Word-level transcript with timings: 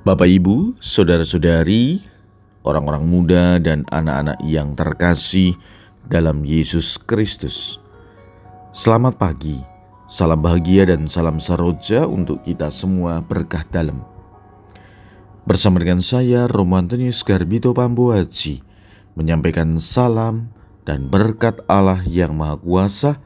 Bapak, 0.00 0.32
Ibu, 0.32 0.80
saudara-saudari, 0.80 2.00
orang-orang 2.64 3.04
muda, 3.04 3.60
dan 3.60 3.84
anak-anak 3.92 4.40
yang 4.48 4.72
terkasih 4.72 5.52
dalam 6.08 6.40
Yesus 6.40 6.96
Kristus, 6.96 7.76
selamat 8.72 9.20
pagi, 9.20 9.60
salam 10.08 10.40
bahagia, 10.40 10.88
dan 10.88 11.04
salam 11.04 11.36
saroja 11.36 12.08
untuk 12.08 12.40
kita 12.48 12.72
semua 12.72 13.20
berkah 13.20 13.60
dalam. 13.68 14.00
Bersama 15.44 15.76
dengan 15.76 16.00
saya, 16.00 16.48
Romo 16.48 16.80
Antonius 16.80 17.20
Garbito 17.20 17.76
Pambuaji, 17.76 18.64
menyampaikan 19.20 19.76
salam 19.76 20.48
dan 20.88 21.12
berkat 21.12 21.60
Allah 21.68 22.00
yang 22.08 22.40
Maha 22.40 22.56
Kuasa 22.56 23.20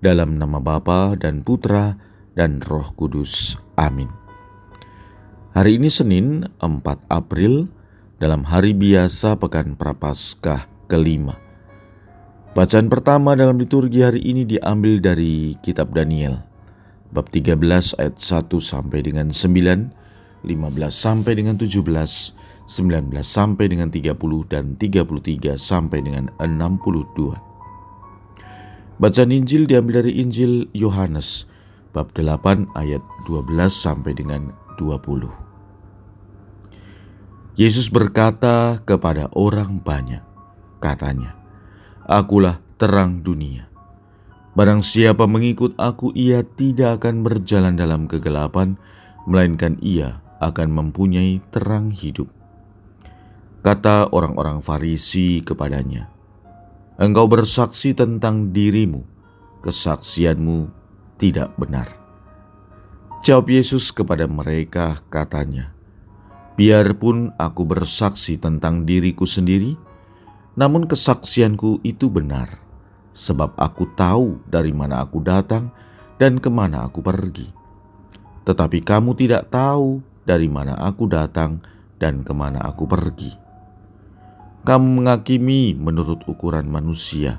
dalam 0.00 0.40
nama 0.40 0.56
Bapa 0.56 1.20
dan 1.20 1.44
Putra 1.44 2.00
dan 2.32 2.64
Roh 2.64 2.96
Kudus. 2.96 3.60
Amin. 3.76 4.27
Hari 5.58 5.74
ini 5.74 5.90
Senin 5.90 6.46
4 6.62 6.86
April 7.10 7.66
dalam 8.22 8.46
hari 8.46 8.78
biasa 8.78 9.42
Pekan 9.42 9.74
Prapaskah 9.74 10.70
kelima. 10.86 11.34
Bacaan 12.54 12.86
pertama 12.86 13.34
dalam 13.34 13.58
liturgi 13.58 14.06
hari 14.06 14.22
ini 14.22 14.46
diambil 14.46 15.02
dari 15.02 15.58
kitab 15.58 15.90
Daniel 15.98 16.46
bab 17.10 17.26
13 17.34 17.58
ayat 17.98 18.22
1 18.22 18.54
sampai 18.62 19.02
dengan 19.02 19.34
9, 19.34 20.46
15 20.46 20.94
sampai 20.94 21.32
dengan 21.34 21.58
17, 21.58 21.74
19 22.70 23.10
sampai 23.26 23.66
dengan 23.66 23.90
30 23.90 24.14
dan 24.46 24.78
33 24.78 25.58
sampai 25.58 25.98
dengan 26.06 26.30
62. 26.38 27.34
Bacaan 29.02 29.34
Injil 29.34 29.66
diambil 29.66 30.06
dari 30.06 30.22
Injil 30.22 30.70
Yohanes 30.70 31.50
bab 31.90 32.14
8 32.14 32.78
ayat 32.78 33.02
12 33.26 33.74
sampai 33.74 34.14
dengan 34.14 34.54
20. 34.78 35.47
Yesus 37.58 37.90
berkata 37.90 38.78
kepada 38.86 39.26
orang 39.34 39.82
banyak, 39.82 40.22
katanya, 40.78 41.34
Akulah 42.06 42.62
terang 42.78 43.18
dunia. 43.18 43.66
Barang 44.54 44.78
siapa 44.78 45.26
mengikut 45.26 45.74
aku, 45.74 46.14
ia 46.14 46.46
tidak 46.46 47.02
akan 47.02 47.26
berjalan 47.26 47.74
dalam 47.74 48.06
kegelapan, 48.06 48.78
melainkan 49.26 49.74
ia 49.82 50.22
akan 50.38 50.70
mempunyai 50.70 51.42
terang 51.50 51.90
hidup. 51.90 52.30
Kata 53.66 54.14
orang-orang 54.14 54.62
Farisi 54.62 55.42
kepadanya, 55.42 56.06
Engkau 56.94 57.26
bersaksi 57.26 57.90
tentang 57.90 58.54
dirimu, 58.54 59.02
kesaksianmu 59.66 60.70
tidak 61.18 61.58
benar. 61.58 61.90
Jawab 63.26 63.50
Yesus 63.50 63.90
kepada 63.90 64.30
mereka, 64.30 65.02
katanya, 65.10 65.74
Biarpun 66.58 67.38
aku 67.38 67.62
bersaksi 67.62 68.34
tentang 68.34 68.82
diriku 68.82 69.22
sendiri, 69.22 69.78
namun 70.58 70.90
kesaksianku 70.90 71.86
itu 71.86 72.10
benar, 72.10 72.58
sebab 73.14 73.54
aku 73.54 73.86
tahu 73.94 74.42
dari 74.50 74.74
mana 74.74 75.06
aku 75.06 75.22
datang 75.22 75.70
dan 76.18 76.42
ke 76.42 76.50
mana 76.50 76.90
aku 76.90 76.98
pergi. 76.98 77.54
Tetapi 78.42 78.82
kamu 78.82 79.14
tidak 79.14 79.54
tahu 79.54 80.02
dari 80.26 80.50
mana 80.50 80.74
aku 80.82 81.06
datang 81.06 81.62
dan 82.02 82.26
ke 82.26 82.34
mana 82.34 82.58
aku 82.66 82.90
pergi. 82.90 83.30
Kamu 84.66 84.98
menghakimi 84.98 85.78
menurut 85.78 86.26
ukuran 86.26 86.66
manusia. 86.66 87.38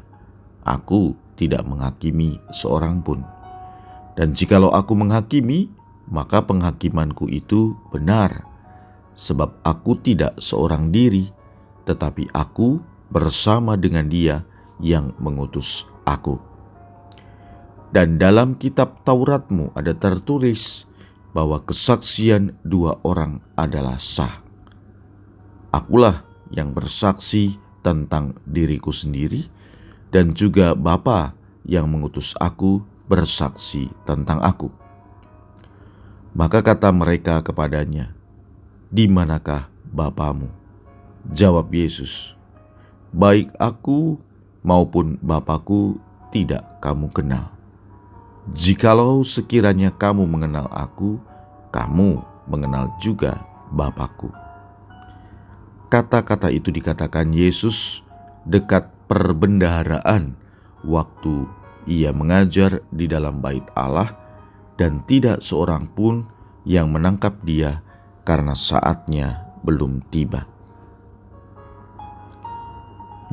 Aku 0.63 1.19
tidak 1.35 1.67
menghakimi 1.67 2.39
seorang 2.55 3.03
pun. 3.03 3.27
Dan 4.15 4.31
jikalau 4.31 4.71
aku 4.71 4.95
menghakimi, 4.95 5.67
maka 6.07 6.39
penghakimanku 6.39 7.27
itu 7.27 7.75
benar 7.91 8.47
sebab 9.19 9.59
aku 9.67 9.99
tidak 9.99 10.39
seorang 10.39 10.95
diri, 10.95 11.27
tetapi 11.83 12.31
aku 12.31 12.79
bersama 13.11 13.75
dengan 13.75 14.07
Dia 14.07 14.47
yang 14.79 15.11
mengutus 15.19 15.83
aku. 16.07 16.39
Dan 17.91 18.15
dalam 18.15 18.55
kitab 18.55 19.03
Tauratmu 19.03 19.75
ada 19.75 19.91
tertulis 19.91 20.87
bahwa 21.35 21.59
kesaksian 21.67 22.55
dua 22.63 22.95
orang 23.03 23.43
adalah 23.59 23.99
sah. 23.99 24.39
Akulah 25.75 26.23
yang 26.55 26.71
bersaksi 26.71 27.59
tentang 27.83 28.39
diriku 28.47 28.95
sendiri, 28.95 29.51
dan 30.15 30.31
juga 30.31 30.73
Bapa 30.73 31.35
yang 31.67 31.91
mengutus 31.91 32.33
aku 32.39 32.81
bersaksi 33.11 33.91
tentang 34.07 34.39
aku. 34.41 34.71
Maka 36.37 36.61
kata 36.61 36.93
mereka 36.93 37.41
kepadanya, 37.41 38.13
di 38.89 39.05
manakah 39.05 39.69
Bapamu? 39.89 40.49
Jawab 41.33 41.69
Yesus, 41.69 42.33
baik 43.13 43.53
aku 43.61 44.17
maupun 44.65 45.21
Bapakku 45.21 46.01
tidak 46.33 46.65
kamu 46.81 47.09
kenal. 47.13 47.53
Jikalau 48.57 49.21
sekiranya 49.21 49.93
kamu 49.93 50.25
mengenal 50.25 50.65
aku, 50.73 51.21
kamu 51.69 52.21
mengenal 52.49 52.89
juga 52.97 53.45
Bapakku. 53.69 54.33
Kata-kata 55.89 56.49
itu 56.49 56.73
dikatakan 56.73 57.33
Yesus 57.33 58.01
dekat 58.45 58.89
perbendaharaan 59.09 60.37
waktu 60.85 61.49
ia 61.89 62.13
mengajar 62.13 62.81
di 62.93 63.09
dalam 63.09 63.41
bait 63.41 63.65
Allah 63.73 64.13
dan 64.77 65.01
tidak 65.09 65.41
seorang 65.41 65.89
pun 65.97 66.25
yang 66.65 66.93
menangkap 66.93 67.33
dia 67.41 67.81
karena 68.29 68.53
saatnya 68.53 69.49
belum 69.65 70.05
tiba. 70.13 70.45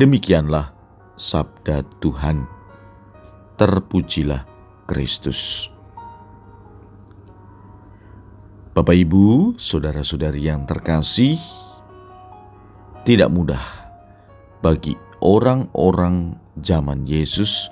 Demikianlah 0.01 0.73
sabda 1.21 1.85
Tuhan. 2.01 2.49
Terpujilah 3.61 4.49
Kristus. 4.89 5.69
Bapak, 8.73 8.97
ibu, 8.97 9.53
saudara-saudari 9.61 10.49
yang 10.49 10.65
terkasih, 10.65 11.41
tidak 13.05 13.29
mudah 13.33 13.65
bagi 14.65 14.97
orang-orang 15.21 16.37
zaman 16.61 17.05
Yesus 17.09 17.69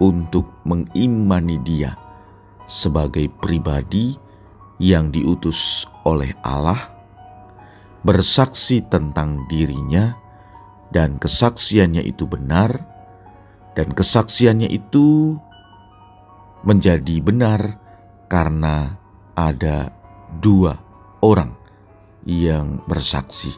untuk 0.00 0.48
mengimani 0.68 1.60
Dia 1.64 1.96
sebagai 2.68 3.28
pribadi 3.40 4.27
yang 4.78 5.10
diutus 5.10 5.86
oleh 6.06 6.34
Allah, 6.46 6.90
bersaksi 8.06 8.82
tentang 8.86 9.46
dirinya, 9.50 10.14
dan 10.94 11.18
kesaksiannya 11.18 12.02
itu 12.06 12.24
benar, 12.24 12.78
dan 13.74 13.92
kesaksiannya 13.92 14.70
itu 14.70 15.36
menjadi 16.66 17.22
benar 17.22 17.78
karena 18.26 18.98
ada 19.38 19.94
dua 20.42 20.78
orang 21.22 21.54
yang 22.26 22.82
bersaksi, 22.86 23.54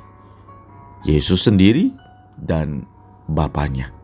Yesus 1.04 1.48
sendiri 1.48 1.92
dan 2.36 2.84
Bapaknya. 3.30 3.94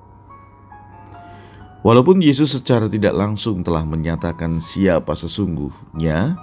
Walaupun 1.83 2.19
Yesus 2.19 2.55
secara 2.55 2.91
tidak 2.91 3.15
langsung 3.15 3.63
telah 3.63 3.87
menyatakan 3.87 4.59
siapa 4.59 5.15
sesungguhnya, 5.15 6.35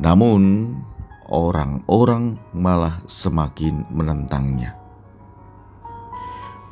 namun, 0.00 0.72
orang-orang 1.28 2.40
malah 2.52 3.00
semakin 3.08 3.84
menentangnya. 3.88 4.76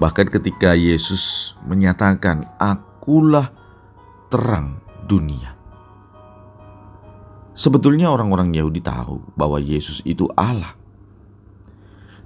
Bahkan 0.01 0.33
ketika 0.33 0.73
Yesus 0.73 1.57
menyatakan, 1.69 2.49
"Akulah 2.57 3.53
terang 4.33 4.81
dunia." 5.05 5.53
Sebetulnya 7.53 8.09
orang-orang 8.09 8.57
Yahudi 8.57 8.81
tahu 8.81 9.21
bahwa 9.37 9.61
Yesus 9.61 10.01
itu 10.09 10.25
Allah. 10.33 10.73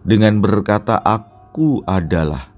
Dengan 0.06 0.38
berkata, 0.38 0.94
"Aku 1.02 1.82
adalah," 1.82 2.54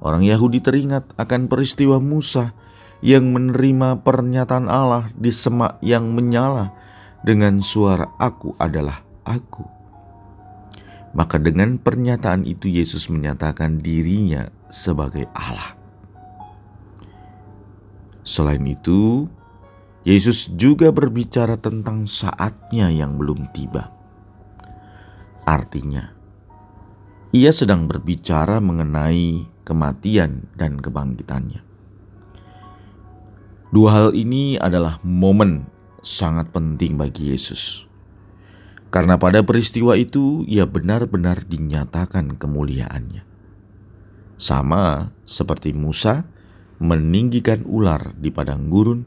orang 0.00 0.24
Yahudi 0.24 0.64
teringat 0.64 1.12
akan 1.20 1.52
peristiwa 1.52 2.00
Musa 2.00 2.56
yang 3.04 3.28
menerima 3.28 4.00
pernyataan 4.00 4.72
Allah 4.72 5.12
di 5.12 5.28
semak 5.28 5.76
yang 5.84 6.08
menyala 6.16 6.72
dengan 7.22 7.62
suara 7.62 8.10
"Aku 8.18 8.54
adalah 8.58 9.02
Aku". 9.26 9.66
Maka, 11.16 11.40
dengan 11.40 11.80
pernyataan 11.80 12.44
itu, 12.44 12.68
Yesus 12.68 13.08
menyatakan 13.08 13.80
dirinya 13.80 14.52
sebagai 14.68 15.24
Allah. 15.32 15.72
Selain 18.28 18.60
itu, 18.68 19.24
Yesus 20.04 20.52
juga 20.54 20.92
berbicara 20.92 21.56
tentang 21.56 22.04
saatnya 22.04 22.92
yang 22.92 23.16
belum 23.16 23.48
tiba. 23.56 23.88
Artinya, 25.48 26.12
ia 27.32 27.52
sedang 27.56 27.88
berbicara 27.88 28.60
mengenai 28.60 29.48
kematian 29.64 30.44
dan 30.60 30.76
kebangkitannya. 30.76 31.64
Dua 33.68 33.90
hal 33.92 34.08
ini 34.16 34.56
adalah 34.56 35.00
momen 35.04 35.68
sangat 36.02 36.50
penting 36.54 36.98
bagi 36.98 37.34
Yesus. 37.34 37.88
Karena 38.88 39.20
pada 39.20 39.44
peristiwa 39.44 39.92
itu 40.00 40.48
ia 40.48 40.64
benar-benar 40.64 41.44
dinyatakan 41.44 42.40
kemuliaannya. 42.40 43.20
Sama 44.38 45.12
seperti 45.28 45.76
Musa 45.76 46.24
meninggikan 46.78 47.66
ular 47.66 48.14
di 48.16 48.30
padang 48.32 48.70
gurun, 48.72 49.04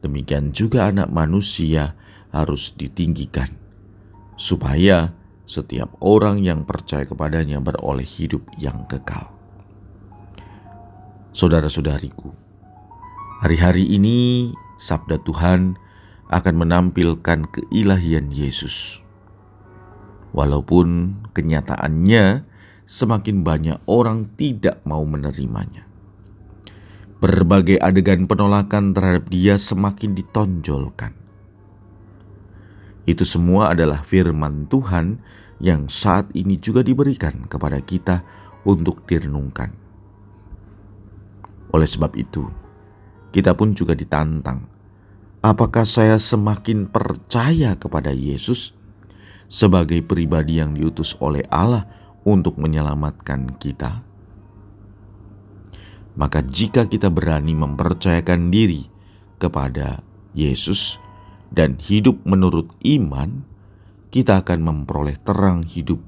demikian 0.00 0.56
juga 0.56 0.88
anak 0.88 1.10
manusia 1.12 1.98
harus 2.30 2.72
ditinggikan, 2.78 3.50
supaya 4.38 5.12
setiap 5.50 5.90
orang 5.98 6.40
yang 6.40 6.62
percaya 6.62 7.02
kepadanya 7.04 7.58
beroleh 7.58 8.06
hidup 8.06 8.46
yang 8.56 8.86
kekal. 8.86 9.34
Saudara-saudariku, 11.34 12.30
hari-hari 13.42 13.84
ini 13.90 14.50
sabda 14.78 15.18
Tuhan 15.26 15.74
akan 16.30 16.54
menampilkan 16.62 17.50
keilahian 17.50 18.30
Yesus. 18.30 19.02
Walaupun 20.30 21.18
kenyataannya 21.34 22.46
semakin 22.86 23.42
banyak 23.42 23.78
orang 23.90 24.30
tidak 24.38 24.78
mau 24.86 25.02
menerimanya. 25.02 25.90
Berbagai 27.18 27.82
adegan 27.82 28.30
penolakan 28.30 28.94
terhadap 28.94 29.26
dia 29.28 29.58
semakin 29.58 30.14
ditonjolkan. 30.14 31.12
Itu 33.04 33.26
semua 33.26 33.74
adalah 33.74 34.06
firman 34.06 34.70
Tuhan 34.70 35.18
yang 35.60 35.90
saat 35.90 36.30
ini 36.32 36.56
juga 36.56 36.80
diberikan 36.80 37.44
kepada 37.50 37.82
kita 37.82 38.22
untuk 38.64 39.04
direnungkan. 39.04 39.74
Oleh 41.74 41.86
sebab 41.90 42.14
itu, 42.16 42.46
kita 43.34 43.52
pun 43.52 43.74
juga 43.76 43.92
ditantang. 43.92 44.79
Apakah 45.40 45.88
saya 45.88 46.20
semakin 46.20 46.84
percaya 46.84 47.72
kepada 47.72 48.12
Yesus 48.12 48.76
sebagai 49.48 50.04
pribadi 50.04 50.60
yang 50.60 50.76
diutus 50.76 51.16
oleh 51.16 51.48
Allah 51.48 51.88
untuk 52.28 52.60
menyelamatkan 52.60 53.56
kita? 53.56 54.04
Maka, 56.20 56.44
jika 56.44 56.84
kita 56.84 57.08
berani 57.08 57.56
mempercayakan 57.56 58.52
diri 58.52 58.84
kepada 59.40 60.04
Yesus, 60.36 61.00
dan 61.50 61.76
hidup 61.82 62.22
menurut 62.22 62.70
iman, 62.86 63.42
kita 64.14 64.42
akan 64.42 64.60
memperoleh 64.62 65.18
terang 65.26 65.66
hidup 65.66 65.98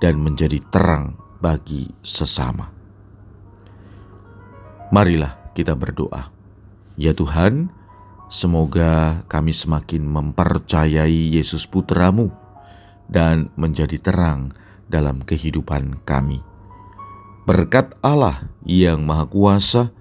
dan 0.00 0.20
menjadi 0.20 0.60
terang 0.68 1.16
bagi 1.40 1.88
sesama. 2.04 2.68
Marilah 4.92 5.52
kita 5.56 5.72
berdoa. 5.72 6.28
Ya 7.00 7.16
Tuhan, 7.16 7.72
semoga 8.34 9.22
kami 9.30 9.54
semakin 9.54 10.02
mempercayai 10.02 11.38
Yesus 11.38 11.70
Putramu 11.70 12.34
dan 13.06 13.54
menjadi 13.54 14.02
terang 14.02 14.50
dalam 14.90 15.22
kehidupan 15.22 16.02
kami. 16.02 16.42
Berkat 17.46 17.94
Allah 18.02 18.50
yang 18.66 19.06
Maha 19.06 19.30
Kuasa, 19.30 19.94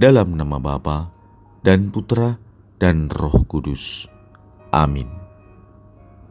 dalam 0.00 0.32
nama 0.38 0.56
Bapa 0.56 1.12
dan 1.60 1.92
Putra 1.92 2.40
dan 2.80 3.12
Roh 3.12 3.44
Kudus. 3.44 4.08
Amin. 4.72 5.23